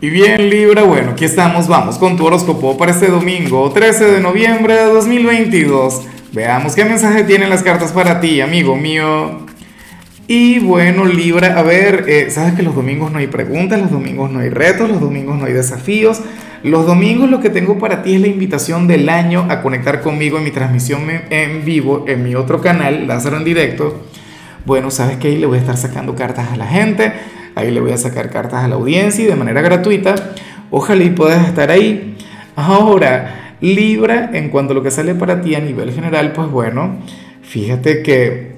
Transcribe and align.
Y 0.00 0.10
bien 0.10 0.48
Libra, 0.48 0.84
bueno, 0.84 1.10
aquí 1.10 1.24
estamos, 1.24 1.66
vamos 1.66 1.98
con 1.98 2.16
tu 2.16 2.24
horóscopo 2.24 2.78
para 2.78 2.92
este 2.92 3.08
domingo, 3.08 3.68
13 3.72 4.04
de 4.04 4.20
noviembre 4.20 4.74
de 4.74 4.84
2022. 4.84 6.02
Veamos 6.32 6.76
qué 6.76 6.84
mensaje 6.84 7.24
tienen 7.24 7.50
las 7.50 7.64
cartas 7.64 7.90
para 7.90 8.20
ti, 8.20 8.40
amigo 8.40 8.76
mío. 8.76 9.40
Y 10.28 10.60
bueno, 10.60 11.04
Libra, 11.04 11.58
a 11.58 11.62
ver, 11.62 12.04
eh, 12.06 12.30
sabes 12.30 12.54
que 12.54 12.62
los 12.62 12.76
domingos 12.76 13.10
no 13.10 13.18
hay 13.18 13.26
preguntas, 13.26 13.80
los 13.80 13.90
domingos 13.90 14.30
no 14.30 14.38
hay 14.38 14.50
retos, 14.50 14.88
los 14.88 15.00
domingos 15.00 15.36
no 15.36 15.46
hay 15.46 15.52
desafíos. 15.52 16.20
Los 16.62 16.86
domingos 16.86 17.28
lo 17.28 17.40
que 17.40 17.50
tengo 17.50 17.80
para 17.80 18.04
ti 18.04 18.14
es 18.14 18.20
la 18.20 18.28
invitación 18.28 18.86
del 18.86 19.08
año 19.08 19.46
a 19.48 19.62
conectar 19.62 20.00
conmigo 20.00 20.38
en 20.38 20.44
mi 20.44 20.52
transmisión 20.52 21.08
en 21.30 21.64
vivo, 21.64 22.04
en 22.06 22.22
mi 22.22 22.36
otro 22.36 22.60
canal, 22.60 23.08
Lázaro 23.08 23.36
en 23.36 23.44
directo. 23.44 24.00
Bueno, 24.68 24.90
sabes 24.90 25.16
ahí 25.24 25.38
le 25.38 25.46
voy 25.46 25.56
a 25.56 25.60
estar 25.62 25.78
sacando 25.78 26.14
cartas 26.14 26.52
a 26.52 26.56
la 26.56 26.66
gente 26.66 27.10
Ahí 27.54 27.70
le 27.70 27.80
voy 27.80 27.90
a 27.90 27.96
sacar 27.96 28.28
cartas 28.28 28.62
a 28.62 28.68
la 28.68 28.74
audiencia 28.74 29.24
y 29.24 29.26
de 29.26 29.34
manera 29.34 29.62
gratuita. 29.62 30.14
Ojalá 30.70 31.02
y 31.04 31.08
puedas 31.08 31.48
estar 31.48 31.70
ahí. 31.70 32.18
Ahora, 32.54 33.54
Libra, 33.62 34.28
en 34.34 34.50
cuanto 34.50 34.72
a 34.72 34.74
lo 34.74 34.82
que 34.82 34.90
sale 34.90 35.14
para 35.14 35.40
ti 35.40 35.54
a 35.54 35.60
nivel 35.60 35.90
general, 35.90 36.32
pues 36.32 36.50
bueno, 36.50 36.98
fíjate 37.40 38.02
que, 38.02 38.52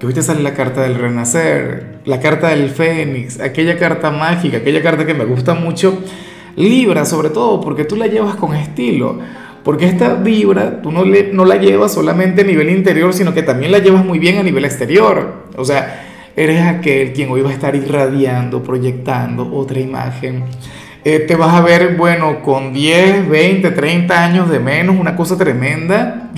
que 0.00 0.06
hoy 0.06 0.12
te 0.12 0.20
sale 0.20 0.42
la 0.42 0.52
carta 0.52 0.82
del 0.82 0.96
renacer, 0.96 2.00
la 2.04 2.18
carta 2.18 2.48
del 2.48 2.70
fénix, 2.70 3.38
aquella 3.38 3.78
carta 3.78 4.10
mágica, 4.10 4.56
aquella 4.56 4.82
carta 4.82 5.06
que 5.06 5.14
me 5.14 5.24
gusta 5.24 5.54
mucho. 5.54 5.96
Libra, 6.56 7.04
sobre 7.04 7.30
todo, 7.30 7.60
porque 7.60 7.84
tú 7.84 7.94
la 7.94 8.08
llevas 8.08 8.34
con 8.34 8.54
estilo. 8.56 9.20
Porque 9.64 9.86
esta 9.86 10.14
vibra 10.14 10.82
tú 10.82 10.92
no, 10.92 11.04
le, 11.04 11.32
no 11.32 11.46
la 11.46 11.56
llevas 11.56 11.94
solamente 11.94 12.42
a 12.42 12.44
nivel 12.44 12.68
interior, 12.68 13.14
sino 13.14 13.32
que 13.32 13.42
también 13.42 13.72
la 13.72 13.78
llevas 13.78 14.04
muy 14.04 14.18
bien 14.18 14.36
a 14.36 14.42
nivel 14.42 14.66
exterior. 14.66 15.46
O 15.56 15.64
sea, 15.64 16.04
eres 16.36 16.62
aquel 16.62 17.14
quien 17.14 17.30
hoy 17.30 17.40
va 17.40 17.48
a 17.48 17.54
estar 17.54 17.74
irradiando, 17.74 18.62
proyectando 18.62 19.50
otra 19.54 19.80
imagen. 19.80 20.44
Eh, 21.06 21.20
te 21.20 21.34
vas 21.34 21.54
a 21.54 21.62
ver, 21.62 21.96
bueno, 21.96 22.42
con 22.42 22.74
10, 22.74 23.28
20, 23.28 23.70
30 23.70 24.24
años 24.24 24.50
de 24.50 24.60
menos, 24.60 24.96
una 24.98 25.16
cosa 25.16 25.36
tremenda. 25.36 26.30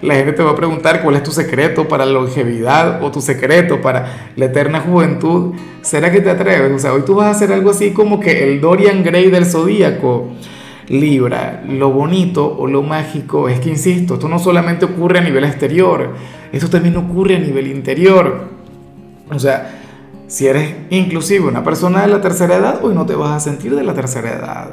La 0.00 0.16
gente 0.16 0.32
te 0.32 0.42
va 0.42 0.50
a 0.50 0.56
preguntar 0.56 1.02
cuál 1.02 1.14
es 1.14 1.22
tu 1.22 1.30
secreto 1.30 1.86
para 1.86 2.04
la 2.04 2.12
longevidad 2.12 3.02
o 3.04 3.12
tu 3.12 3.20
secreto 3.20 3.80
para 3.80 4.32
la 4.34 4.46
eterna 4.46 4.80
juventud. 4.80 5.54
¿Será 5.82 6.10
que 6.10 6.20
te 6.20 6.30
atreves? 6.30 6.72
O 6.72 6.78
sea, 6.80 6.92
hoy 6.92 7.02
tú 7.06 7.14
vas 7.14 7.26
a 7.26 7.30
hacer 7.30 7.52
algo 7.52 7.70
así 7.70 7.92
como 7.92 8.18
que 8.18 8.42
el 8.42 8.60
Dorian 8.60 9.04
Gray 9.04 9.30
del 9.30 9.46
zodíaco. 9.46 10.30
Libra, 10.88 11.62
lo 11.68 11.90
bonito 11.90 12.56
o 12.58 12.66
lo 12.66 12.82
mágico 12.82 13.48
es 13.48 13.60
que, 13.60 13.70
insisto, 13.70 14.14
esto 14.14 14.28
no 14.28 14.38
solamente 14.38 14.84
ocurre 14.84 15.18
a 15.18 15.22
nivel 15.22 15.44
exterior, 15.44 16.14
esto 16.52 16.68
también 16.68 16.96
ocurre 16.96 17.36
a 17.36 17.38
nivel 17.38 17.68
interior. 17.68 18.48
O 19.30 19.38
sea, 19.38 19.80
si 20.26 20.46
eres 20.46 20.74
inclusive 20.90 21.46
una 21.46 21.62
persona 21.62 22.02
de 22.02 22.08
la 22.08 22.20
tercera 22.20 22.56
edad, 22.56 22.80
hoy 22.82 22.94
no 22.94 23.06
te 23.06 23.14
vas 23.14 23.30
a 23.30 23.40
sentir 23.40 23.74
de 23.74 23.84
la 23.84 23.94
tercera 23.94 24.30
edad. 24.30 24.70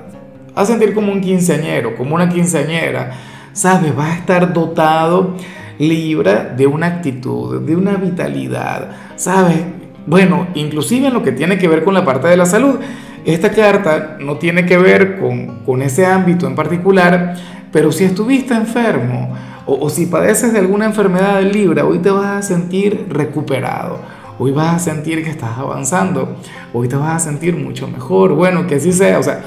Vas 0.56 0.70
a 0.70 0.72
sentir 0.74 0.94
como 0.94 1.12
un 1.12 1.22
quinceañero, 1.22 1.96
como 1.96 2.16
una 2.16 2.28
quinceañera. 2.28 3.12
¿Sabes? 3.54 3.96
Vas 3.96 4.10
a 4.10 4.18
estar 4.20 4.54
dotado, 4.54 5.36
Libra, 5.78 6.54
de 6.56 6.68
una 6.68 6.88
actitud, 6.88 7.62
de 7.62 7.76
una 7.76 7.96
vitalidad. 7.96 8.90
¿Sabes? 9.16 9.58
Bueno, 10.06 10.48
inclusive 10.56 11.08
en 11.08 11.14
lo 11.14 11.24
que 11.24 11.32
tiene 11.32 11.58
que 11.58 11.68
ver 11.68 11.84
con 11.84 11.94
la 11.94 12.04
parte 12.04 12.28
de 12.28 12.38
la 12.38 12.46
salud. 12.46 12.76
Esta 13.30 13.52
carta 13.52 14.18
no 14.20 14.38
tiene 14.38 14.66
que 14.66 14.78
ver 14.78 15.20
con, 15.20 15.60
con 15.64 15.84
ese 15.84 16.04
ámbito 16.04 16.48
en 16.48 16.56
particular, 16.56 17.36
pero 17.72 17.92
si 17.92 18.04
estuviste 18.04 18.56
enfermo 18.56 19.36
o, 19.68 19.88
si 19.90 20.08
padeces 20.08 20.52
de 20.52 20.58
alguna 20.58 20.86
enfermedad 20.86 21.38
de 21.38 21.44
Libra, 21.44 21.86
hoy 21.86 22.00
te 22.00 22.10
vas 22.10 22.26
a 22.26 22.42
sentir 22.42 23.06
recuperado 23.10 24.00
hoy 24.42 24.52
vas 24.52 24.76
a 24.76 24.80
sentir 24.80 25.22
que 25.22 25.30
estás 25.30 25.58
avanzando, 25.58 26.38
hoy 26.74 26.88
te 26.88 26.96
vas 26.96 27.14
a 27.14 27.20
sentir 27.20 27.58
mucho 27.58 27.90
mejor, 27.90 28.34
bueno, 28.36 28.68
que 28.68 28.76
así 28.76 28.94
sea, 28.94 29.20
o 29.20 29.24
sea, 29.24 29.42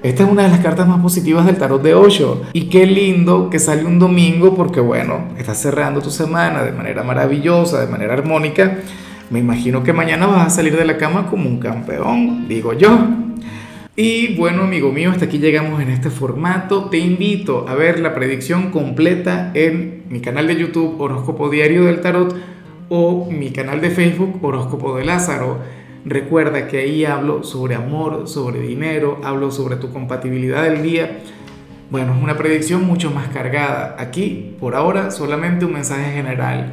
esta 0.00 0.22
es 0.22 0.30
una 0.30 0.44
de 0.44 0.48
las 0.50 0.60
cartas 0.60 0.86
más 0.86 1.00
positivas 1.00 1.44
del 1.44 1.56
tarot 1.56 1.82
de 1.82 1.92
Osho. 1.92 2.42
Y 2.52 2.68
qué 2.68 2.86
lindo 2.86 3.50
que 3.50 3.58
sale 3.58 3.84
un 3.84 3.98
domingo 3.98 4.54
porque, 4.54 4.78
bueno, 4.78 5.24
estás 5.36 5.58
cerrando 5.58 6.00
tu 6.00 6.10
semana 6.10 6.62
de 6.62 6.70
manera 6.70 7.02
maravillosa, 7.02 7.80
de 7.80 7.88
manera 7.88 8.12
armónica. 8.12 8.78
Me 9.30 9.40
imagino 9.40 9.82
que 9.82 9.92
mañana 9.92 10.26
vas 10.26 10.46
a 10.46 10.50
salir 10.50 10.76
de 10.76 10.86
la 10.86 10.96
cama 10.96 11.26
como 11.26 11.48
un 11.48 11.58
campeón, 11.58 12.48
digo 12.48 12.72
yo. 12.72 12.98
Y 13.94 14.36
bueno, 14.36 14.62
amigo 14.62 14.90
mío, 14.90 15.10
hasta 15.10 15.26
aquí 15.26 15.38
llegamos 15.38 15.82
en 15.82 15.90
este 15.90 16.08
formato. 16.08 16.88
Te 16.88 16.98
invito 16.98 17.66
a 17.68 17.74
ver 17.74 18.00
la 18.00 18.14
predicción 18.14 18.70
completa 18.70 19.50
en 19.54 20.04
mi 20.08 20.20
canal 20.20 20.46
de 20.46 20.56
YouTube 20.56 20.98
Horóscopo 20.98 21.50
Diario 21.50 21.84
del 21.84 22.00
Tarot 22.00 22.34
o 22.88 23.28
mi 23.30 23.50
canal 23.50 23.82
de 23.82 23.90
Facebook 23.90 24.38
Horóscopo 24.40 24.96
de 24.96 25.04
Lázaro. 25.04 25.58
Recuerda 26.06 26.66
que 26.66 26.78
ahí 26.78 27.04
hablo 27.04 27.42
sobre 27.42 27.74
amor, 27.74 28.28
sobre 28.28 28.60
dinero, 28.60 29.20
hablo 29.24 29.50
sobre 29.50 29.76
tu 29.76 29.92
compatibilidad 29.92 30.62
del 30.62 30.82
día. 30.82 31.18
Bueno, 31.90 32.14
es 32.16 32.22
una 32.22 32.38
predicción 32.38 32.86
mucho 32.86 33.10
más 33.10 33.28
cargada. 33.28 33.96
Aquí, 33.98 34.54
por 34.58 34.74
ahora, 34.74 35.10
solamente 35.10 35.66
un 35.66 35.74
mensaje 35.74 36.12
general. 36.12 36.72